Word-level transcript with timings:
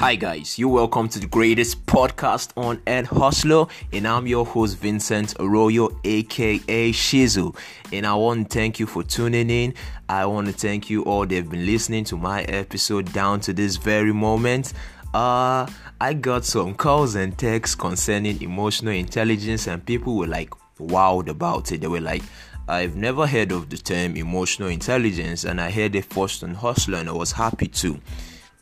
Hi 0.00 0.14
guys, 0.14 0.58
you're 0.58 0.70
welcome 0.70 1.10
to 1.10 1.18
the 1.18 1.26
greatest 1.26 1.84
podcast 1.84 2.52
on 2.56 2.80
Ed 2.86 3.04
Hustler, 3.04 3.66
and 3.92 4.08
I'm 4.08 4.26
your 4.26 4.46
host 4.46 4.78
Vincent 4.78 5.34
Arroyo, 5.38 5.90
aka 6.04 6.90
Shizu. 6.90 7.54
And 7.92 8.06
I 8.06 8.14
want 8.14 8.48
to 8.48 8.54
thank 8.58 8.80
you 8.80 8.86
for 8.86 9.02
tuning 9.02 9.50
in. 9.50 9.74
I 10.08 10.24
want 10.24 10.46
to 10.46 10.54
thank 10.54 10.88
you 10.88 11.02
all 11.04 11.26
that 11.26 11.34
have 11.34 11.50
been 11.50 11.66
listening 11.66 12.04
to 12.04 12.16
my 12.16 12.44
episode 12.44 13.12
down 13.12 13.40
to 13.40 13.52
this 13.52 13.76
very 13.76 14.14
moment. 14.14 14.72
Uh, 15.12 15.66
I 16.00 16.14
got 16.14 16.46
some 16.46 16.72
calls 16.76 17.14
and 17.14 17.36
texts 17.36 17.74
concerning 17.74 18.40
emotional 18.40 18.94
intelligence, 18.94 19.66
and 19.66 19.84
people 19.84 20.16
were 20.16 20.26
like 20.26 20.48
wowed 20.78 21.28
about 21.28 21.72
it. 21.72 21.82
They 21.82 21.88
were 21.88 22.00
like, 22.00 22.22
I've 22.68 22.96
never 22.96 23.26
heard 23.26 23.52
of 23.52 23.68
the 23.68 23.76
term 23.76 24.16
emotional 24.16 24.70
intelligence, 24.70 25.44
and 25.44 25.60
I 25.60 25.70
heard 25.70 25.94
it 25.94 26.06
first 26.06 26.42
on 26.42 26.54
Hustler, 26.54 27.00
and 27.00 27.10
I 27.10 27.12
was 27.12 27.32
happy 27.32 27.66
too. 27.68 28.00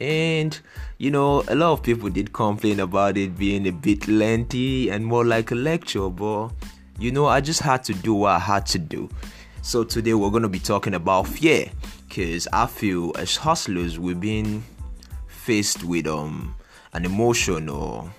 And 0.00 0.58
you 0.98 1.10
know, 1.10 1.44
a 1.48 1.54
lot 1.54 1.72
of 1.72 1.82
people 1.82 2.08
did 2.08 2.32
complain 2.32 2.80
about 2.80 3.16
it 3.16 3.36
being 3.36 3.66
a 3.66 3.72
bit 3.72 4.08
lengthy 4.08 4.90
and 4.90 5.04
more 5.04 5.24
like 5.24 5.50
a 5.50 5.54
lecture, 5.54 6.08
but 6.08 6.50
you 6.98 7.12
know, 7.12 7.26
I 7.26 7.40
just 7.40 7.60
had 7.60 7.84
to 7.84 7.94
do 7.94 8.14
what 8.14 8.32
I 8.32 8.38
had 8.38 8.66
to 8.66 8.78
do. 8.78 9.08
So 9.62 9.84
today 9.84 10.14
we're 10.14 10.30
gonna 10.30 10.48
be 10.48 10.58
talking 10.58 10.94
about 10.94 11.26
fear, 11.28 11.70
because 12.08 12.48
I 12.52 12.66
feel 12.66 13.12
as 13.18 13.36
hustlers 13.36 13.98
we've 13.98 14.20
been 14.20 14.62
faced 15.26 15.84
with 15.84 16.06
um 16.06 16.54
an 16.92 17.04
emotion 17.04 17.68
or 17.68 18.10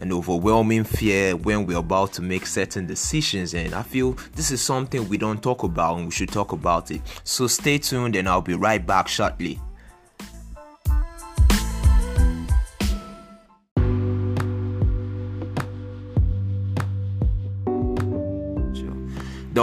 an 0.00 0.12
overwhelming 0.12 0.84
fear 0.84 1.34
when 1.36 1.66
we're 1.66 1.78
about 1.78 2.12
to 2.12 2.22
make 2.22 2.46
certain 2.46 2.86
decisions 2.86 3.52
and 3.52 3.74
i 3.74 3.82
feel 3.82 4.12
this 4.36 4.52
is 4.52 4.62
something 4.62 5.08
we 5.08 5.18
don't 5.18 5.42
talk 5.42 5.64
about 5.64 5.96
and 5.96 6.06
we 6.06 6.10
should 6.12 6.28
talk 6.28 6.52
about 6.52 6.90
it. 6.90 7.00
So 7.24 7.46
stay 7.46 7.78
tuned 7.78 8.14
and 8.16 8.28
i'll 8.28 8.40
be 8.40 8.54
right 8.54 8.84
back 8.84 9.08
shortly 9.08 9.58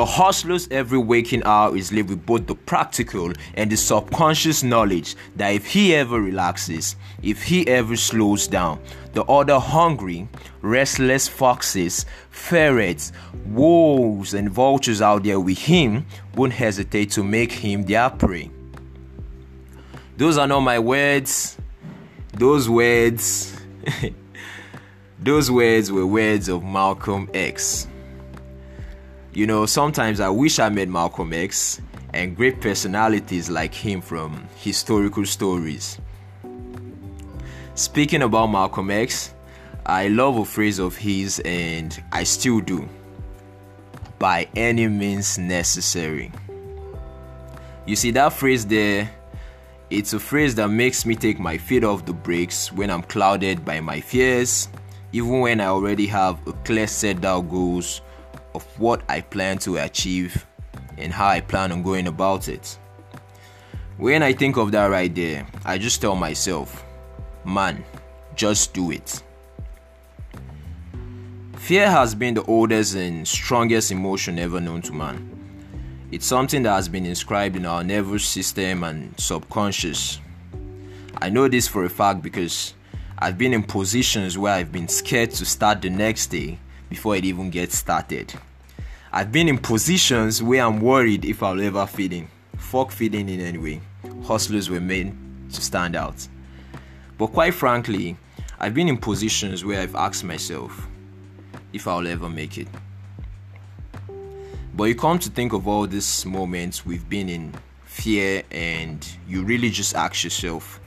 The 0.06 0.12
hustler's 0.12 0.68
every 0.70 1.00
waking 1.00 1.42
hour 1.46 1.76
is 1.76 1.92
lived 1.92 2.12
with 2.12 2.28
both 2.28 2.46
the 2.46 2.54
practical 2.54 3.34
and 3.56 3.72
the 3.72 3.76
subconscious 3.76 4.62
knowledge 4.62 5.16
that 5.36 5.50
if 5.50 5.66
he 5.66 5.96
ever 5.96 6.22
relaxes, 6.22 6.96
if 7.24 7.42
he 7.42 7.68
ever 7.68 7.96
slows 7.96 8.46
down, 8.46 8.80
the 9.14 9.24
other 9.24 9.58
hungry, 9.58 10.28
restless 10.62 11.28
foxes, 11.28 12.06
ferrets, 12.30 13.14
wolves, 13.48 14.36
and 14.36 14.48
vultures 14.48 15.02
out 15.02 15.24
there 15.24 15.40
with 15.40 15.58
him 15.58 16.06
won't 16.36 16.54
hesitate 16.54 17.10
to 17.10 17.24
make 17.24 17.52
him 17.52 17.82
their 17.82 18.12
prey. 18.12 18.52
Those 20.18 20.38
are 20.38 20.46
not 20.46 20.60
my 20.60 20.78
words. 20.78 21.58
Those 22.32 22.70
words, 22.70 23.60
those 25.20 25.50
words 25.50 25.92
were 25.92 26.06
words 26.06 26.48
of 26.48 26.64
Malcolm 26.64 27.28
X. 27.34 27.88
You 29.36 29.46
know, 29.46 29.66
sometimes 29.66 30.22
I 30.22 30.30
wish 30.30 30.60
I 30.60 30.70
met 30.70 30.88
Malcolm 30.88 31.34
X 31.34 31.82
and 32.14 32.38
great 32.38 32.62
personalities 32.62 33.50
like 33.50 33.74
him 33.74 34.00
from 34.00 34.48
historical 34.56 35.26
stories. 35.26 36.00
Speaking 37.74 38.22
about 38.22 38.48
Malcolm 38.48 38.90
X, 38.90 39.34
I 39.86 40.08
love 40.08 40.38
a 40.38 40.46
phrase 40.46 40.80
of 40.80 40.96
his 40.96 41.42
and 41.44 42.02
I 42.14 42.24
still 42.24 42.62
do. 42.62 42.88
By 44.20 44.48
any 44.56 44.88
means 44.88 45.38
necessary. 45.38 46.32
You 47.86 47.98
see, 47.98 48.12
that 48.12 48.32
phrase 48.32 48.66
there, 48.66 49.12
it's 49.90 50.14
a 50.14 50.20
phrase 50.20 50.56
that 50.56 50.70
makes 50.70 51.06
me 51.06 51.14
take 51.14 51.42
my 51.42 51.58
feet 51.58 51.84
off 51.84 52.06
the 52.06 52.14
brakes 52.14 52.72
when 52.72 52.90
I'm 52.90 53.04
clouded 53.04 53.66
by 53.66 53.82
my 53.82 54.00
fears, 54.00 54.70
even 55.12 55.42
when 55.42 55.60
I 55.60 55.66
already 55.66 56.08
have 56.08 56.40
a 56.48 56.54
clear 56.54 56.88
set 56.88 57.26
of 57.26 57.50
goals 57.50 58.00
of 58.56 58.64
what 58.80 59.04
I 59.10 59.22
plan 59.22 59.58
to 59.60 59.78
achieve 59.78 60.46
and 60.98 61.12
how 61.12 61.28
I 61.28 61.42
plan 61.42 61.72
on 61.74 61.84
going 61.84 62.08
about 62.08 62.48
it. 62.48 62.80
When 63.98 64.24
I 64.24 64.34
think 64.34 64.58
of 64.58 64.72
that 64.72 64.88
right 64.88 65.14
there, 65.14 65.46
I 65.66 65.78
just 65.78 66.02
tell 66.02 66.16
myself, 66.16 66.86
man, 67.44 67.84
just 68.36 68.74
do 68.74 68.92
it. 68.92 69.22
Fear 71.58 71.90
has 71.90 72.16
been 72.16 72.34
the 72.34 72.44
oldest 72.44 72.96
and 72.96 73.28
strongest 73.28 73.92
emotion 73.92 74.40
ever 74.40 74.62
known 74.62 74.82
to 74.84 74.94
man. 74.94 75.32
It's 76.12 76.26
something 76.26 76.64
that 76.64 76.76
has 76.76 76.88
been 76.88 77.06
inscribed 77.06 77.56
in 77.56 77.66
our 77.66 77.84
nervous 77.84 78.26
system 78.26 78.84
and 78.84 79.20
subconscious. 79.20 80.20
I 81.18 81.30
know 81.30 81.48
this 81.48 81.68
for 81.68 81.84
a 81.84 81.90
fact 81.90 82.22
because 82.22 82.74
I've 83.18 83.38
been 83.38 83.54
in 83.54 83.64
positions 83.64 84.38
where 84.38 84.54
I've 84.54 84.72
been 84.72 84.88
scared 84.88 85.32
to 85.32 85.46
start 85.46 85.82
the 85.82 85.90
next 85.90 86.28
day 86.28 86.60
before 86.90 87.16
it 87.16 87.26
even 87.26 87.50
gets 87.50 87.78
started. 87.78 88.34
I've 89.12 89.32
been 89.32 89.48
in 89.48 89.58
positions 89.58 90.44
where 90.44 90.64
I'm 90.64 90.80
worried 90.80 91.26
if 91.26 91.42
I'll 91.42 91.62
ever 91.62 91.86
fit 91.86 92.14
in. 92.14 92.28
Fuck 92.58 92.92
fitting 92.92 93.30
in 93.30 93.40
anyway. 93.40 93.82
Hustlers 94.24 94.70
were 94.70 94.82
made 94.82 95.16
to 95.52 95.62
stand 95.62 95.96
out. 95.96 96.28
But 97.18 97.28
quite 97.28 97.54
frankly, 97.54 98.18
I've 98.60 98.74
been 98.74 98.90
in 98.90 98.98
positions 98.98 99.64
where 99.64 99.82
I've 99.82 99.96
asked 99.96 100.24
myself 100.24 100.88
if 101.72 101.88
I'll 101.88 102.08
ever 102.08 102.30
make 102.30 102.58
it. 102.58 102.68
But 104.74 104.86
you 104.86 104.96
come 104.96 105.20
to 105.20 105.30
think 105.30 105.54
of 105.54 105.68
all 105.68 105.88
these 105.88 106.26
moments 106.26 106.86
we've 106.86 107.08
been 107.08 107.30
in 107.30 107.54
fear, 107.86 108.44
and 108.52 109.08
you 109.28 109.44
really 109.44 109.70
just 109.70 109.96
ask 109.96 110.26
yourself, 110.26 110.82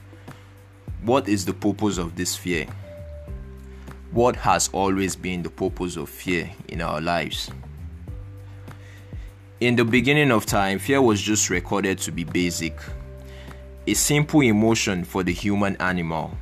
what 1.01 1.27
is 1.27 1.45
the 1.45 1.53
purpose 1.53 1.97
of 1.97 2.15
this 2.15 2.35
fear? 2.35 2.67
What 4.11 4.35
has 4.35 4.69
always 4.73 5.15
been 5.15 5.43
the 5.43 5.49
purpose 5.49 5.95
of 5.95 6.09
fear 6.09 6.49
in 6.67 6.81
our 6.81 6.99
lives. 6.99 7.51
In 9.59 9.75
the 9.75 9.85
beginning 9.85 10.31
of 10.31 10.45
time, 10.45 10.79
fear 10.79 11.01
was 11.01 11.21
just 11.21 11.49
recorded 11.49 11.99
to 11.99 12.11
be 12.11 12.23
basic, 12.23 12.77
a 13.85 13.93
simple 13.93 14.41
emotion 14.41 15.03
for 15.03 15.21
the 15.21 15.33
human 15.33 15.75
animal. 15.77 16.35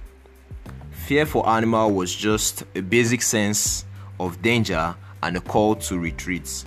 Fear 0.91 1.25
for 1.25 1.49
animal 1.49 1.91
was 1.91 2.13
just 2.15 2.63
a 2.75 2.81
basic 2.81 3.21
sense 3.21 3.85
of 4.19 4.41
danger 4.41 4.95
and 5.23 5.35
a 5.35 5.41
call 5.41 5.75
to 5.75 5.97
retreat, 5.97 6.63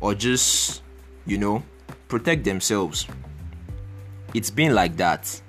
or 0.00 0.14
just, 0.14 0.82
you 1.26 1.38
know, 1.38 1.62
protect 2.08 2.44
themselves. 2.44 3.06
It's 4.32 4.50
been 4.50 4.74
like 4.74 4.96
that 4.96 5.40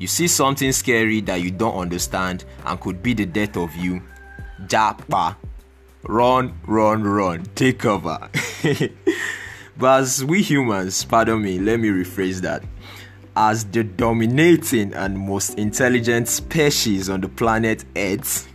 you 0.00 0.06
see 0.06 0.28
something 0.28 0.72
scary 0.72 1.20
that 1.20 1.42
you 1.42 1.50
don't 1.50 1.76
understand 1.76 2.46
and 2.64 2.80
could 2.80 3.02
be 3.02 3.12
the 3.12 3.26
death 3.26 3.58
of 3.58 3.76
you, 3.76 4.02
japa. 4.64 5.36
Run, 6.04 6.58
run, 6.66 7.04
run. 7.04 7.44
Take 7.54 7.80
cover. 7.80 8.30
but 9.76 10.00
as 10.00 10.24
we 10.24 10.40
humans, 10.40 11.04
pardon 11.04 11.42
me, 11.42 11.58
let 11.58 11.78
me 11.78 11.90
rephrase 11.90 12.40
that. 12.40 12.64
As 13.36 13.66
the 13.66 13.84
dominating 13.84 14.94
and 14.94 15.18
most 15.18 15.58
intelligent 15.58 16.28
species 16.28 17.10
on 17.10 17.20
the 17.20 17.28
planet 17.28 17.84
Earth, 17.94 18.48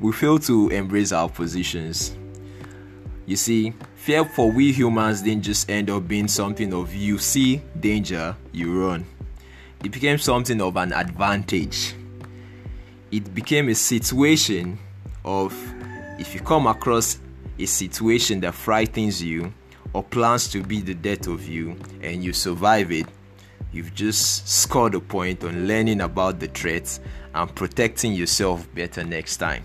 we 0.00 0.10
fail 0.10 0.40
to 0.40 0.68
embrace 0.70 1.12
our 1.12 1.28
positions. 1.28 2.16
You 3.24 3.36
see, 3.36 3.72
fear 3.94 4.24
for 4.24 4.50
we 4.50 4.72
humans 4.72 5.22
didn't 5.22 5.44
just 5.44 5.70
end 5.70 5.90
up 5.90 6.08
being 6.08 6.26
something 6.26 6.74
of 6.74 6.92
you 6.92 7.18
see 7.18 7.62
danger, 7.78 8.34
you 8.50 8.84
run 8.84 9.06
it 9.82 9.90
became 9.90 10.18
something 10.18 10.60
of 10.60 10.76
an 10.76 10.92
advantage. 10.92 11.94
It 13.10 13.34
became 13.34 13.68
a 13.68 13.74
situation 13.74 14.78
of 15.24 15.52
if 16.18 16.34
you 16.34 16.40
come 16.40 16.66
across 16.66 17.18
a 17.58 17.66
situation 17.66 18.40
that 18.40 18.54
frightens 18.54 19.22
you 19.22 19.52
or 19.92 20.02
plans 20.02 20.48
to 20.48 20.62
be 20.62 20.80
the 20.80 20.94
death 20.94 21.26
of 21.26 21.46
you 21.46 21.76
and 22.00 22.22
you 22.22 22.32
survive 22.32 22.92
it, 22.92 23.06
you've 23.72 23.94
just 23.94 24.48
scored 24.48 24.94
a 24.94 25.00
point 25.00 25.42
on 25.42 25.66
learning 25.66 26.00
about 26.00 26.38
the 26.38 26.46
threats 26.46 27.00
and 27.34 27.52
protecting 27.54 28.12
yourself 28.12 28.72
better 28.74 29.02
next 29.02 29.38
time. 29.38 29.64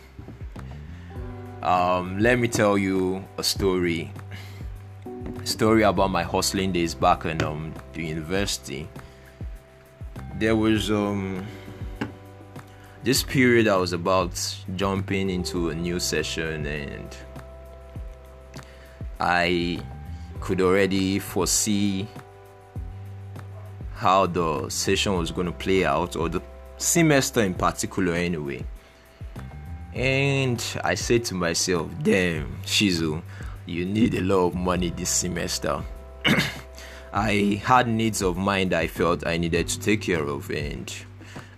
Um, 1.62 2.18
let 2.20 2.40
me 2.40 2.48
tell 2.48 2.78
you 2.78 3.24
a 3.38 3.44
story. 3.44 4.12
Story 5.44 5.84
about 5.84 6.10
my 6.10 6.24
hustling 6.24 6.72
days 6.72 6.96
back 6.96 7.26
in 7.26 7.42
um, 7.44 7.74
the 7.94 8.06
university 8.06 8.88
there 10.40 10.56
was 10.56 10.92
um 10.92 11.46
this 13.04 13.24
period 13.24 13.68
I 13.68 13.78
was 13.78 13.94
about 13.94 14.34
jumping 14.76 15.30
into 15.30 15.70
a 15.70 15.76
new 15.76 16.00
session 16.00 16.66
and 16.66 17.18
I 19.20 19.80
could 20.40 20.62
already 20.62 21.18
foresee 21.18 22.08
how 23.96 24.28
the 24.28 24.70
session 24.70 25.18
was 25.18 25.32
going 25.32 25.48
to 25.48 25.54
play 25.54 25.86
out 25.86 26.16
or 26.16 26.30
the 26.30 26.42
semester 26.78 27.42
in 27.42 27.56
particular 27.56 28.14
anyway. 28.14 28.64
And 29.94 30.64
I 30.84 30.94
said 30.94 31.26
to 31.26 31.36
myself 31.36 31.90
damn 32.04 32.62
Shizu 32.64 33.24
you 33.66 33.86
need 33.86 34.14
a 34.14 34.22
lot 34.22 34.48
of 34.48 34.56
money 34.56 34.92
this 34.92 35.10
semester 35.10 35.82
I 37.18 37.60
had 37.66 37.88
needs 37.88 38.22
of 38.22 38.36
that 38.36 38.74
I 38.74 38.86
felt 38.86 39.26
I 39.26 39.38
needed 39.38 39.68
to 39.70 39.80
take 39.80 40.02
care 40.02 40.22
of, 40.22 40.52
and 40.52 40.94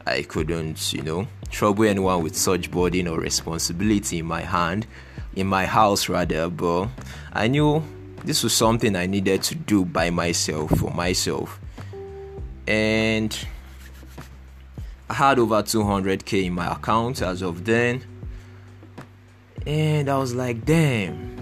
I 0.08 0.22
couldn't, 0.22 0.94
you 0.94 1.02
know, 1.02 1.28
trouble 1.52 1.84
anyone 1.84 2.24
with 2.24 2.38
such 2.38 2.72
burden 2.72 3.10
or 3.10 3.20
responsibility 3.20 4.20
in 4.20 4.26
my 4.26 4.40
hand, 4.40 4.88
in 5.36 5.48
my 5.48 5.66
house 5.66 6.08
rather, 6.08 6.50
but 6.50 6.88
I 7.34 7.50
knew 7.50 7.84
this 8.24 8.42
was 8.42 8.54
something 8.54 8.96
I 8.96 9.06
needed 9.06 9.44
to 9.44 9.56
do 9.56 9.84
by 9.84 10.12
myself 10.12 10.72
for 10.80 10.92
myself. 10.92 11.60
And 12.66 13.38
I 15.10 15.14
had 15.16 15.40
over 15.40 15.62
200k 15.62 16.46
in 16.46 16.54
my 16.54 16.72
account 16.72 17.22
as 17.22 17.42
of 17.42 17.66
then. 17.66 18.02
And 19.68 20.08
I 20.08 20.18
was 20.20 20.34
like, 20.34 20.64
damn, 20.64 21.39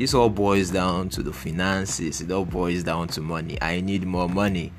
this 0.00 0.14
all 0.14 0.30
boils 0.30 0.70
down 0.70 1.10
to 1.10 1.22
the 1.22 1.30
finances, 1.30 2.22
it 2.22 2.32
all 2.32 2.46
boils 2.46 2.82
down 2.82 3.06
to 3.06 3.20
money. 3.20 3.58
I 3.60 3.82
need 3.82 4.06
more 4.06 4.30
money 4.30 4.72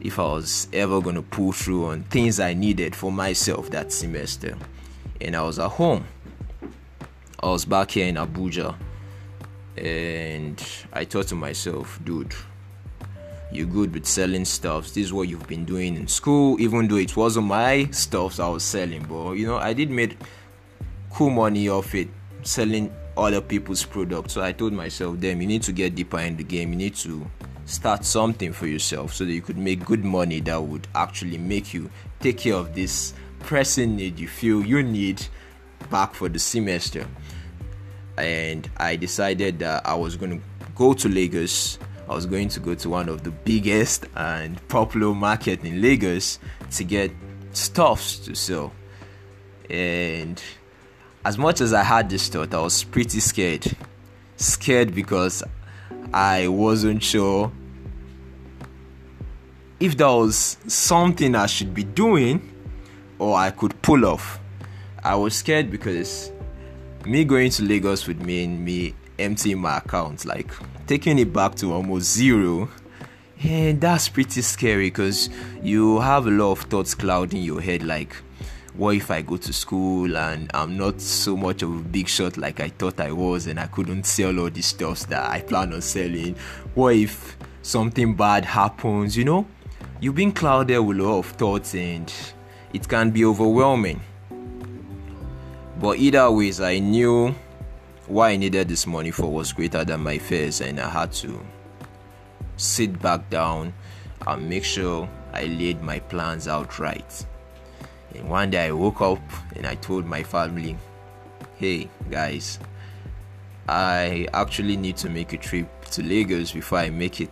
if 0.00 0.18
I 0.18 0.22
was 0.22 0.68
ever 0.72 1.02
going 1.02 1.16
to 1.16 1.22
pull 1.22 1.52
through 1.52 1.88
on 1.88 2.04
things 2.04 2.40
I 2.40 2.54
needed 2.54 2.96
for 2.96 3.12
myself 3.12 3.68
that 3.72 3.92
semester. 3.92 4.56
And 5.20 5.36
I 5.36 5.42
was 5.42 5.58
at 5.58 5.68
home. 5.68 6.06
I 7.42 7.48
was 7.48 7.66
back 7.66 7.90
here 7.90 8.06
in 8.06 8.14
Abuja. 8.14 8.74
And 9.76 10.66
I 10.94 11.04
thought 11.04 11.28
to 11.28 11.34
myself, 11.34 12.00
dude, 12.02 12.32
you're 13.52 13.66
good 13.66 13.92
with 13.92 14.06
selling 14.06 14.46
stuff. 14.46 14.86
This 14.86 15.04
is 15.04 15.12
what 15.12 15.28
you've 15.28 15.46
been 15.46 15.66
doing 15.66 15.94
in 15.94 16.08
school, 16.08 16.58
even 16.58 16.88
though 16.88 16.96
it 16.96 17.14
wasn't 17.18 17.48
my 17.48 17.86
stuff 17.90 18.40
I 18.40 18.48
was 18.48 18.62
selling, 18.62 19.04
but 19.04 19.32
you 19.32 19.46
know, 19.46 19.58
I 19.58 19.74
did 19.74 19.90
make 19.90 20.16
cool 21.10 21.28
money 21.28 21.68
off 21.68 21.94
it 21.94 22.08
selling 22.44 22.90
other 23.16 23.40
people's 23.40 23.84
products. 23.84 24.34
So 24.34 24.42
I 24.42 24.52
told 24.52 24.72
myself, 24.72 25.20
damn, 25.20 25.40
you 25.40 25.46
need 25.46 25.62
to 25.62 25.72
get 25.72 25.94
deeper 25.94 26.18
in 26.20 26.36
the 26.36 26.44
game. 26.44 26.70
You 26.70 26.76
need 26.76 26.94
to 26.96 27.26
start 27.64 28.04
something 28.04 28.52
for 28.52 28.66
yourself 28.66 29.14
so 29.14 29.24
that 29.24 29.32
you 29.32 29.42
could 29.42 29.58
make 29.58 29.84
good 29.84 30.04
money 30.04 30.40
that 30.40 30.62
would 30.62 30.88
actually 30.94 31.38
make 31.38 31.72
you 31.72 31.90
take 32.20 32.38
care 32.38 32.54
of 32.54 32.74
this 32.74 33.14
pressing 33.40 33.96
need 33.96 34.18
you 34.18 34.28
feel 34.28 34.64
you 34.64 34.82
need 34.82 35.24
back 35.90 36.14
for 36.14 36.28
the 36.28 36.38
semester. 36.38 37.06
And 38.18 38.68
I 38.76 38.96
decided 38.96 39.60
that 39.60 39.86
I 39.86 39.94
was 39.94 40.16
going 40.16 40.38
to 40.38 40.46
go 40.74 40.94
to 40.94 41.08
Lagos 41.08 41.78
I 42.08 42.14
was 42.14 42.26
going 42.26 42.48
to 42.50 42.60
go 42.60 42.74
to 42.74 42.90
one 42.90 43.08
of 43.08 43.22
the 43.22 43.30
biggest 43.30 44.06
and 44.16 44.60
popular 44.68 45.14
market 45.14 45.64
in 45.64 45.80
Lagos 45.80 46.38
to 46.72 46.84
get 46.84 47.10
stuffs 47.52 48.18
to 48.20 48.34
sell. 48.34 48.72
And 49.70 50.42
as 51.24 51.38
much 51.38 51.60
as 51.60 51.72
I 51.72 51.82
had 51.82 52.10
this 52.10 52.28
thought, 52.28 52.54
I 52.54 52.60
was 52.60 52.84
pretty 52.84 53.20
scared. 53.20 53.64
Scared 54.36 54.94
because 54.94 55.42
I 56.12 56.48
wasn't 56.48 57.02
sure 57.02 57.52
if 59.78 59.96
there 59.96 60.06
was 60.08 60.58
something 60.66 61.34
I 61.34 61.46
should 61.46 61.74
be 61.74 61.84
doing 61.84 62.52
or 63.18 63.36
I 63.36 63.50
could 63.50 63.80
pull 63.82 64.04
off. 64.04 64.40
I 65.02 65.16
was 65.16 65.34
scared 65.34 65.70
because 65.70 66.30
me 67.04 67.24
going 67.24 67.50
to 67.50 67.62
Lagos 67.64 68.06
would 68.06 68.22
mean 68.22 68.64
me 68.64 68.94
emptying 69.18 69.58
my 69.58 69.78
account, 69.78 70.24
like 70.24 70.52
taking 70.86 71.18
it 71.18 71.32
back 71.32 71.54
to 71.56 71.72
almost 71.72 72.12
zero. 72.12 72.68
And 73.42 73.80
that's 73.80 74.08
pretty 74.08 74.42
scary 74.42 74.90
because 74.90 75.28
you 75.62 75.98
have 75.98 76.26
a 76.26 76.30
lot 76.30 76.52
of 76.52 76.60
thoughts 76.62 76.94
clouding 76.94 77.42
your 77.42 77.60
head 77.60 77.82
like, 77.82 78.14
what 78.74 78.96
if 78.96 79.10
I 79.10 79.20
go 79.22 79.36
to 79.36 79.52
school 79.52 80.16
and 80.16 80.50
I'm 80.54 80.76
not 80.78 81.00
so 81.00 81.36
much 81.36 81.62
of 81.62 81.70
a 81.74 81.82
big 81.82 82.08
shot 82.08 82.36
like 82.36 82.60
I 82.60 82.70
thought 82.70 83.00
I 83.00 83.12
was 83.12 83.46
and 83.46 83.60
I 83.60 83.66
couldn't 83.66 84.06
sell 84.06 84.38
all 84.40 84.50
the 84.50 84.62
stuff 84.62 85.06
that 85.08 85.30
I 85.30 85.40
plan 85.42 85.74
on 85.74 85.82
selling? 85.82 86.36
What 86.74 86.96
if 86.96 87.36
something 87.62 88.14
bad 88.14 88.44
happens? 88.46 89.16
You 89.16 89.24
know, 89.24 89.46
you've 90.00 90.14
been 90.14 90.32
clouded 90.32 90.80
with 90.80 90.98
a 90.98 91.02
lot 91.02 91.18
of 91.18 91.26
thoughts 91.26 91.74
and 91.74 92.12
it 92.72 92.88
can 92.88 93.10
be 93.10 93.24
overwhelming. 93.24 94.00
But 95.78 95.98
either 95.98 96.30
ways, 96.30 96.60
I 96.60 96.78
knew 96.78 97.34
what 98.06 98.26
I 98.26 98.36
needed 98.36 98.68
this 98.68 98.86
money 98.86 99.10
for 99.10 99.26
was 99.26 99.52
greater 99.52 99.84
than 99.84 100.00
my 100.00 100.18
fears, 100.18 100.60
and 100.60 100.78
I 100.78 100.88
had 100.88 101.12
to 101.14 101.40
sit 102.56 103.00
back 103.00 103.28
down 103.30 103.72
and 104.26 104.48
make 104.48 104.64
sure 104.64 105.08
I 105.32 105.44
laid 105.44 105.82
my 105.82 105.98
plans 105.98 106.46
out 106.46 106.78
right. 106.78 107.26
And 108.14 108.28
one 108.28 108.50
day 108.50 108.66
I 108.66 108.72
woke 108.72 109.00
up 109.00 109.22
and 109.56 109.66
I 109.66 109.74
told 109.76 110.06
my 110.06 110.22
family, 110.22 110.76
hey 111.56 111.88
guys, 112.10 112.58
I 113.68 114.28
actually 114.34 114.76
need 114.76 114.96
to 114.98 115.08
make 115.08 115.32
a 115.32 115.38
trip 115.38 115.84
to 115.92 116.02
Lagos 116.02 116.52
before 116.52 116.78
I 116.78 116.90
make 116.90 117.20
it 117.20 117.30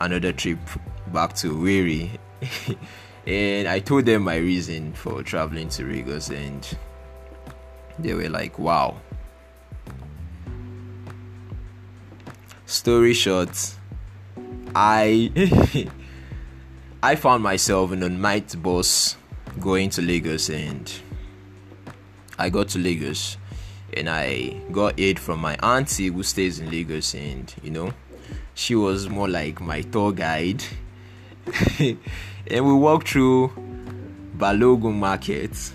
another 0.00 0.32
trip 0.32 0.58
back 1.12 1.34
to 1.36 1.52
Owerri. 1.54 2.10
and 3.26 3.68
I 3.68 3.80
told 3.80 4.06
them 4.06 4.22
my 4.22 4.36
reason 4.36 4.92
for 4.94 5.22
traveling 5.22 5.68
to 5.70 5.84
Lagos, 5.84 6.30
and 6.30 6.66
they 7.98 8.14
were 8.14 8.28
like, 8.28 8.58
wow, 8.58 8.96
story 12.66 13.14
short, 13.14 13.74
I 14.74 15.88
I 17.02 17.14
found 17.16 17.42
myself 17.42 17.92
in 17.92 18.02
a 18.02 18.08
night 18.08 18.60
bus 18.62 19.16
going 19.60 19.90
to 19.90 20.02
Lagos 20.02 20.48
and 20.50 20.92
I 22.38 22.50
got 22.50 22.68
to 22.68 22.78
Lagos 22.78 23.36
and 23.96 24.08
I 24.08 24.60
got 24.70 24.98
aid 24.98 25.18
from 25.18 25.40
my 25.40 25.56
auntie 25.56 26.08
who 26.08 26.22
stays 26.22 26.60
in 26.60 26.70
Lagos 26.70 27.14
and 27.14 27.52
you 27.62 27.70
know 27.70 27.92
she 28.54 28.74
was 28.74 29.08
more 29.08 29.28
like 29.28 29.60
my 29.60 29.82
tour 29.82 30.12
guide. 30.12 30.62
And 32.50 32.66
we 32.66 32.72
walked 32.72 33.10
through 33.10 33.52
Balogun 34.38 34.94
market 34.94 35.72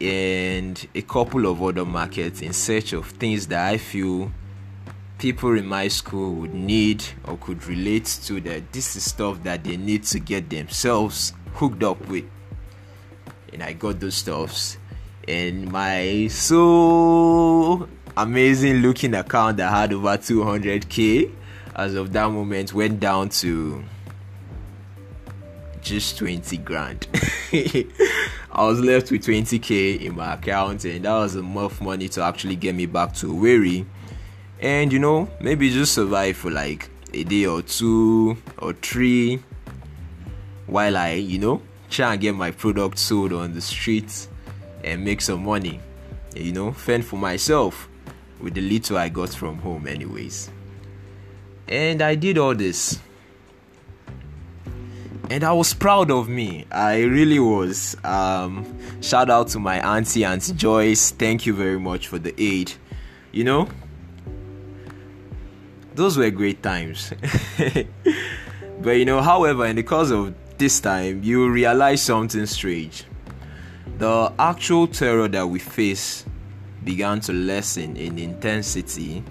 and 0.00 0.86
a 0.94 1.00
couple 1.00 1.46
of 1.46 1.62
other 1.62 1.86
markets 1.86 2.42
in 2.42 2.52
search 2.52 2.92
of 2.92 3.06
things 3.06 3.46
that 3.46 3.72
I 3.72 3.78
feel 3.78 4.30
people 5.16 5.56
in 5.56 5.66
my 5.66 5.88
school 5.88 6.34
would 6.34 6.52
need 6.52 7.02
or 7.24 7.38
could 7.38 7.64
relate 7.64 8.04
to 8.24 8.40
that 8.42 8.70
this 8.72 8.96
is 8.96 9.10
stuff 9.10 9.42
that 9.44 9.64
they 9.64 9.78
need 9.78 10.04
to 10.04 10.18
get 10.20 10.50
themselves 10.50 11.32
hooked 11.58 11.82
up 11.82 12.00
with. 12.08 12.24
And 13.52 13.62
i 13.62 13.72
got 13.72 13.98
those 14.00 14.14
stuffs. 14.14 14.78
And 15.26 15.70
my 15.70 16.28
so 16.28 17.88
amazing 18.16 18.76
looking 18.76 19.14
account 19.14 19.56
that 19.58 19.70
had 19.70 19.92
over 19.92 20.16
200k 20.16 21.34
as 21.74 21.94
of 21.94 22.12
that 22.12 22.30
moment 22.30 22.72
went 22.72 23.00
down 23.00 23.28
to 23.28 23.84
just 25.80 26.18
20 26.18 26.56
grand. 26.58 27.06
I 27.52 28.66
was 28.66 28.80
left 28.80 29.10
with 29.10 29.26
20k 29.26 30.00
in 30.00 30.16
my 30.16 30.34
account 30.34 30.84
and 30.84 31.04
that 31.04 31.12
was 31.12 31.36
enough 31.36 31.80
money 31.80 32.08
to 32.10 32.22
actually 32.22 32.56
get 32.56 32.74
me 32.74 32.86
back 32.86 33.14
to 33.16 33.26
Owerri. 33.26 33.84
And 34.60 34.92
you 34.92 34.98
know 34.98 35.28
maybe 35.40 35.70
just 35.70 35.94
survive 35.94 36.36
for 36.36 36.50
like 36.50 36.90
a 37.12 37.24
day 37.24 37.46
or 37.46 37.62
two 37.62 38.36
or 38.58 38.72
three 38.72 39.42
while 40.68 40.96
I 40.96 41.14
you 41.14 41.38
know 41.38 41.62
try 41.90 42.12
and 42.12 42.20
get 42.20 42.34
my 42.34 42.50
product 42.50 42.98
sold 42.98 43.32
on 43.32 43.54
the 43.54 43.60
streets 43.60 44.28
and 44.84 45.04
make 45.04 45.20
some 45.20 45.44
money 45.44 45.80
you 46.36 46.52
know 46.52 46.72
fend 46.72 47.04
for 47.04 47.16
myself 47.16 47.88
with 48.40 48.54
the 48.54 48.60
little 48.60 48.96
I 48.96 49.08
got 49.08 49.30
from 49.30 49.58
home 49.58 49.86
anyways 49.86 50.50
and 51.66 52.00
I 52.02 52.14
did 52.14 52.38
all 52.38 52.54
this 52.54 53.00
and 55.30 55.44
I 55.44 55.52
was 55.52 55.74
proud 55.74 56.10
of 56.10 56.28
me. 56.28 56.66
I 56.70 57.02
really 57.02 57.38
was. 57.38 57.96
Um, 58.04 58.64
shout 59.02 59.28
out 59.28 59.48
to 59.48 59.58
my 59.58 59.78
auntie, 59.96 60.24
Auntie 60.24 60.54
Joyce. 60.54 61.10
Thank 61.10 61.46
you 61.46 61.54
very 61.54 61.78
much 61.78 62.08
for 62.08 62.18
the 62.18 62.34
aid. 62.42 62.72
You 63.32 63.44
know, 63.44 63.68
those 65.94 66.16
were 66.16 66.30
great 66.30 66.62
times. 66.62 67.12
but 68.80 68.92
you 68.92 69.04
know, 69.04 69.20
however, 69.20 69.66
in 69.66 69.76
the 69.76 69.82
course 69.82 70.10
of 70.10 70.34
this 70.58 70.80
time, 70.80 71.22
you 71.22 71.48
realize 71.50 72.02
something 72.02 72.46
strange. 72.46 73.04
The 73.98 74.32
actual 74.38 74.86
terror 74.86 75.28
that 75.28 75.46
we 75.48 75.58
face 75.58 76.24
began 76.84 77.20
to 77.20 77.32
lessen 77.32 77.96
in 77.96 78.18
intensity 78.18 79.24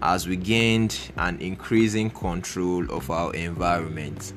as 0.00 0.28
we 0.28 0.36
gained 0.36 0.98
an 1.16 1.40
increasing 1.40 2.10
control 2.10 2.90
of 2.92 3.10
our 3.10 3.34
environment. 3.34 4.32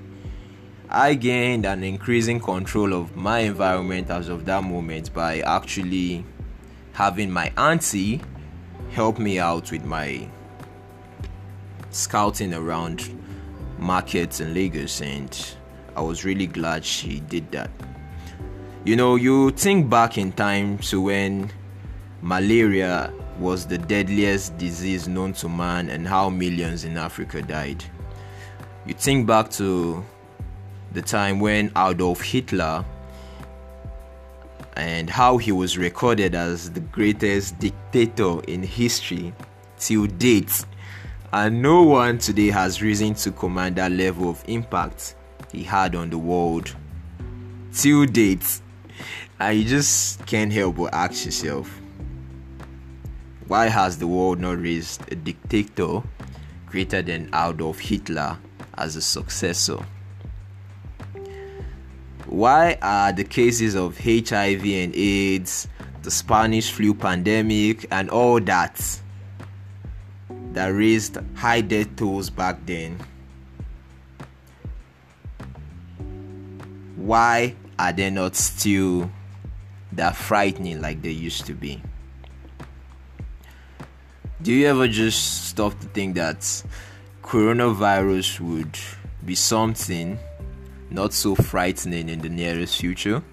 I 0.89 1.13
gained 1.13 1.65
an 1.65 1.83
increasing 1.83 2.39
control 2.39 2.93
of 2.93 3.15
my 3.15 3.39
environment 3.39 4.09
as 4.09 4.27
of 4.27 4.45
that 4.45 4.63
moment 4.63 5.13
by 5.13 5.39
actually 5.41 6.25
having 6.93 7.31
my 7.31 7.51
auntie 7.57 8.21
help 8.91 9.17
me 9.19 9.39
out 9.39 9.71
with 9.71 9.85
my 9.85 10.27
scouting 11.91 12.53
around 12.53 13.17
markets 13.77 14.39
in 14.41 14.53
Lagos, 14.53 15.01
and 15.01 15.55
I 15.95 16.01
was 16.01 16.23
really 16.23 16.47
glad 16.47 16.85
she 16.85 17.19
did 17.19 17.51
that. 17.51 17.69
You 18.83 18.95
know, 18.95 19.15
you 19.15 19.51
think 19.51 19.89
back 19.89 20.17
in 20.17 20.31
time 20.31 20.77
to 20.79 21.01
when 21.01 21.51
malaria 22.21 23.13
was 23.39 23.65
the 23.65 23.77
deadliest 23.77 24.57
disease 24.57 25.07
known 25.07 25.33
to 25.33 25.49
man 25.49 25.89
and 25.89 26.07
how 26.07 26.29
millions 26.29 26.83
in 26.83 26.97
Africa 26.97 27.41
died. 27.41 27.83
You 28.85 28.93
think 28.93 29.27
back 29.27 29.49
to 29.51 30.03
the 30.93 31.01
time 31.01 31.39
when 31.39 31.71
Adolf 31.77 32.21
Hitler 32.21 32.85
and 34.75 35.09
how 35.09 35.37
he 35.37 35.51
was 35.51 35.77
recorded 35.77 36.33
as 36.33 36.71
the 36.71 36.79
greatest 36.79 37.59
dictator 37.59 38.41
in 38.43 38.63
history 38.63 39.33
till 39.77 40.07
date. 40.07 40.65
And 41.33 41.61
no 41.61 41.83
one 41.83 42.17
today 42.17 42.47
has 42.47 42.81
reason 42.81 43.13
to 43.15 43.31
command 43.31 43.75
that 43.75 43.91
level 43.91 44.29
of 44.29 44.43
impact 44.47 45.15
he 45.51 45.63
had 45.63 45.95
on 45.95 46.09
the 46.09 46.17
world 46.17 46.75
till 47.73 48.05
date. 48.05 48.61
And 49.39 49.57
you 49.57 49.65
just 49.65 50.25
can't 50.25 50.51
help 50.51 50.77
but 50.77 50.93
ask 50.93 51.25
yourself 51.25 51.81
why 53.51 53.67
has 53.67 53.97
the 53.97 54.07
world 54.07 54.39
not 54.39 54.61
raised 54.61 55.11
a 55.11 55.15
dictator 55.15 56.01
greater 56.67 57.01
than 57.01 57.27
Adolf 57.35 57.79
Hitler 57.79 58.37
as 58.75 58.95
a 58.95 59.01
successor? 59.01 59.77
Why 62.27 62.77
are 62.81 63.11
the 63.11 63.25
cases 63.25 63.75
of 63.75 63.97
HIV 63.97 64.63
and 64.63 64.95
AIDS, 64.95 65.67
the 66.01 66.11
Spanish 66.11 66.71
flu 66.71 66.93
pandemic, 66.93 67.85
and 67.91 68.09
all 68.09 68.39
that 68.39 69.01
that 70.53 70.67
raised 70.67 71.17
high 71.35 71.59
death 71.59 71.93
tolls 71.97 72.29
back 72.29 72.65
then? 72.65 72.97
Why 77.01 77.55
are 77.79 77.91
they 77.91 78.11
not 78.11 78.35
still 78.35 79.09
that 79.93 80.15
frightening 80.15 80.81
like 80.81 81.01
they 81.01 81.09
used 81.09 81.47
to 81.47 81.55
be? 81.55 81.81
Do 84.39 84.53
you 84.53 84.67
ever 84.67 84.87
just 84.87 85.47
stop 85.47 85.79
to 85.79 85.87
think 85.87 86.13
that 86.15 86.41
coronavirus 87.23 88.39
would 88.41 88.77
be 89.25 89.33
something 89.33 90.19
not 90.91 91.13
so 91.13 91.33
frightening 91.33 92.07
in 92.07 92.19
the 92.19 92.29
nearest 92.29 92.79
future? 92.79 93.23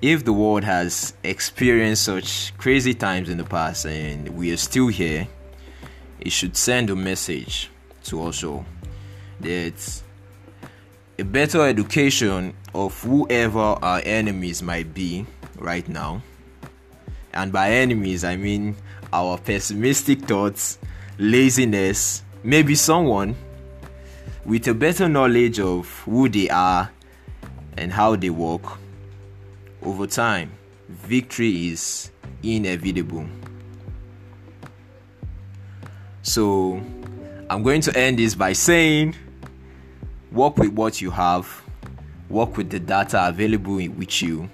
If 0.00 0.24
the 0.24 0.32
world 0.32 0.64
has 0.64 1.12
experienced 1.22 2.04
such 2.04 2.56
crazy 2.56 2.94
times 2.94 3.28
in 3.28 3.36
the 3.36 3.44
past 3.44 3.84
and 3.84 4.30
we 4.30 4.52
are 4.52 4.56
still 4.56 4.88
here, 4.88 5.28
it 6.18 6.32
should 6.32 6.56
send 6.56 6.88
a 6.88 6.96
message 6.96 7.70
to 8.04 8.22
us 8.24 8.42
all 8.42 8.64
that 9.40 10.02
a 11.18 11.22
better 11.24 11.66
education 11.66 12.54
of 12.74 13.00
whoever 13.02 13.58
our 13.58 14.00
enemies 14.04 14.62
might 14.62 14.92
be 14.92 15.24
right 15.58 15.88
now. 15.88 16.22
And 17.32 17.52
by 17.52 17.70
enemies, 17.70 18.24
I 18.24 18.36
mean 18.36 18.76
our 19.12 19.38
pessimistic 19.38 20.22
thoughts, 20.22 20.78
laziness, 21.18 22.22
maybe 22.42 22.74
someone 22.74 23.36
with 24.44 24.66
a 24.66 24.74
better 24.74 25.08
knowledge 25.08 25.60
of 25.60 25.88
who 26.00 26.28
they 26.28 26.48
are 26.50 26.90
and 27.76 27.92
how 27.92 28.16
they 28.16 28.30
work, 28.30 28.62
over 29.82 30.06
time, 30.06 30.50
victory 30.88 31.68
is 31.68 32.10
inevitable. 32.42 33.26
So, 36.22 36.82
I'm 37.50 37.62
going 37.62 37.82
to 37.82 37.96
end 37.96 38.18
this 38.18 38.34
by 38.34 38.52
saying 38.54 39.14
work 40.34 40.56
with 40.58 40.72
what 40.72 41.00
you 41.00 41.12
have, 41.12 41.62
work 42.28 42.56
with 42.56 42.68
the 42.68 42.80
data 42.80 43.28
available 43.28 43.76
with 43.76 44.20
you. 44.20 44.50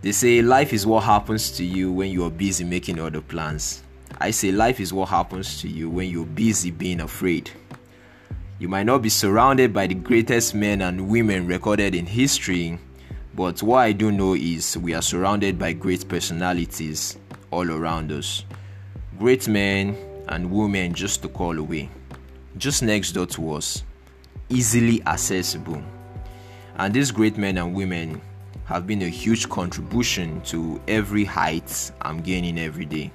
They 0.00 0.12
say 0.12 0.42
life 0.42 0.72
is 0.72 0.86
what 0.86 1.02
happens 1.02 1.50
to 1.52 1.64
you 1.64 1.90
when 1.90 2.10
you 2.10 2.24
are 2.24 2.30
busy 2.30 2.62
making 2.62 3.00
other 3.00 3.20
plans. 3.20 3.82
I 4.20 4.30
say 4.30 4.52
life 4.52 4.78
is 4.78 4.92
what 4.92 5.08
happens 5.08 5.60
to 5.62 5.68
you 5.68 5.90
when 5.90 6.08
you're 6.08 6.24
busy 6.24 6.70
being 6.70 7.00
afraid. 7.00 7.50
You 8.60 8.68
might 8.68 8.86
not 8.86 9.02
be 9.02 9.08
surrounded 9.08 9.72
by 9.72 9.88
the 9.88 9.94
greatest 9.94 10.54
men 10.54 10.82
and 10.82 11.08
women 11.08 11.48
recorded 11.48 11.96
in 11.96 12.06
history, 12.06 12.78
but 13.34 13.60
what 13.60 13.78
I 13.78 13.90
do 13.90 14.12
know 14.12 14.34
is 14.34 14.78
we 14.78 14.94
are 14.94 15.02
surrounded 15.02 15.58
by 15.58 15.72
great 15.72 16.08
personalities 16.08 17.18
all 17.50 17.68
around 17.68 18.12
us. 18.12 18.44
Great 19.18 19.48
men 19.48 19.96
and 20.28 20.48
women 20.48 20.94
just 20.94 21.22
to 21.22 21.28
call 21.28 21.58
away, 21.58 21.90
just 22.56 22.84
next 22.84 23.12
door 23.12 23.26
to 23.26 23.54
us, 23.54 23.82
easily 24.52 25.02
accessible. 25.06 25.82
And 26.76 26.92
these 26.94 27.10
great 27.10 27.36
men 27.36 27.58
and 27.58 27.74
women 27.74 28.20
have 28.64 28.86
been 28.86 29.02
a 29.02 29.08
huge 29.08 29.48
contribution 29.48 30.40
to 30.42 30.80
every 30.86 31.24
height 31.24 31.90
I'm 32.00 32.20
gaining 32.20 32.58
every 32.58 32.84
day. 32.84 33.10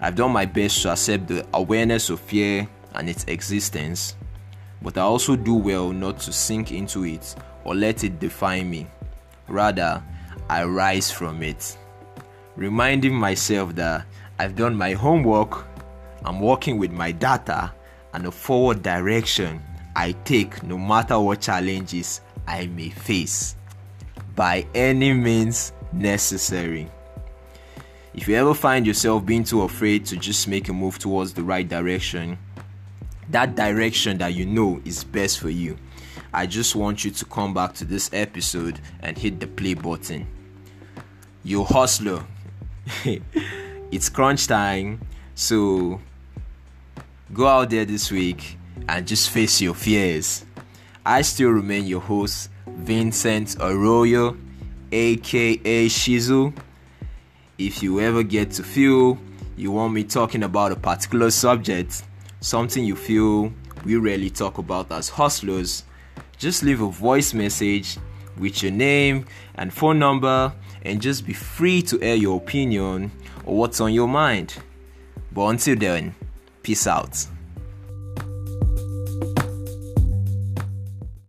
I've 0.00 0.14
done 0.14 0.32
my 0.32 0.44
best 0.44 0.82
to 0.82 0.90
accept 0.90 1.28
the 1.28 1.46
awareness 1.54 2.10
of 2.10 2.20
fear 2.20 2.68
and 2.94 3.08
its 3.08 3.24
existence 3.24 4.14
but 4.82 4.96
I 4.96 5.02
also 5.02 5.36
do 5.36 5.54
well 5.54 5.90
not 5.92 6.18
to 6.20 6.32
sink 6.32 6.72
into 6.72 7.04
it 7.04 7.34
or 7.64 7.74
let 7.74 8.04
it 8.04 8.20
define 8.20 8.70
me. 8.70 8.86
Rather, 9.48 10.02
I 10.48 10.64
rise 10.64 11.10
from 11.10 11.42
it, 11.42 11.76
reminding 12.56 13.14
myself 13.14 13.74
that 13.76 14.06
I've 14.38 14.56
done 14.56 14.76
my 14.76 14.92
homework, 14.92 15.66
I'm 16.24 16.40
working 16.40 16.78
with 16.78 16.92
my 16.92 17.12
data, 17.12 17.72
and 18.14 18.26
a 18.26 18.30
forward 18.30 18.82
direction 18.82 19.62
I 19.98 20.12
take 20.22 20.62
no 20.62 20.78
matter 20.78 21.18
what 21.18 21.40
challenges 21.40 22.20
I 22.46 22.66
may 22.66 22.88
face 22.88 23.56
by 24.36 24.64
any 24.72 25.12
means 25.12 25.72
necessary. 25.92 26.88
If 28.14 28.28
you 28.28 28.36
ever 28.36 28.54
find 28.54 28.86
yourself 28.86 29.26
being 29.26 29.42
too 29.42 29.62
afraid 29.62 30.06
to 30.06 30.16
just 30.16 30.46
make 30.46 30.68
a 30.68 30.72
move 30.72 31.00
towards 31.00 31.34
the 31.34 31.42
right 31.42 31.68
direction, 31.68 32.38
that 33.30 33.56
direction 33.56 34.18
that 34.18 34.34
you 34.34 34.46
know 34.46 34.80
is 34.84 35.02
best 35.02 35.40
for 35.40 35.50
you. 35.50 35.76
I 36.32 36.46
just 36.46 36.76
want 36.76 37.04
you 37.04 37.10
to 37.10 37.24
come 37.24 37.52
back 37.52 37.74
to 37.74 37.84
this 37.84 38.08
episode 38.12 38.78
and 39.00 39.18
hit 39.18 39.40
the 39.40 39.48
play 39.48 39.74
button. 39.74 40.28
You 41.42 41.64
hustler, 41.64 42.24
it's 43.90 44.08
crunch 44.08 44.46
time, 44.46 45.00
so 45.34 46.00
go 47.32 47.48
out 47.48 47.70
there 47.70 47.84
this 47.84 48.12
week 48.12 48.58
and 48.88 49.06
just 49.06 49.30
face 49.30 49.60
your 49.60 49.74
fears. 49.74 50.44
I 51.04 51.22
still 51.22 51.50
remain 51.50 51.86
your 51.86 52.00
host, 52.00 52.50
Vincent 52.66 53.56
Arroyo, 53.60 54.36
aka 54.92 55.86
Shizu. 55.88 56.56
If 57.58 57.82
you 57.82 58.00
ever 58.00 58.22
get 58.22 58.50
to 58.52 58.62
feel 58.62 59.18
you 59.56 59.72
want 59.72 59.92
me 59.92 60.04
talking 60.04 60.42
about 60.42 60.72
a 60.72 60.76
particular 60.76 61.30
subject, 61.30 62.04
something 62.40 62.84
you 62.84 62.94
feel 62.94 63.52
we 63.84 63.96
rarely 63.96 64.30
talk 64.30 64.58
about 64.58 64.92
as 64.92 65.08
hustlers, 65.08 65.84
just 66.36 66.62
leave 66.62 66.80
a 66.80 66.88
voice 66.88 67.34
message 67.34 67.96
with 68.38 68.62
your 68.62 68.72
name 68.72 69.26
and 69.56 69.72
phone 69.72 69.98
number 69.98 70.52
and 70.82 71.02
just 71.02 71.26
be 71.26 71.32
free 71.32 71.82
to 71.82 72.00
air 72.00 72.14
your 72.14 72.36
opinion 72.36 73.10
or 73.44 73.56
what's 73.56 73.80
on 73.80 73.92
your 73.92 74.08
mind. 74.08 74.54
But 75.32 75.46
until 75.48 75.76
then, 75.76 76.14
peace 76.62 76.86
out. 76.86 77.26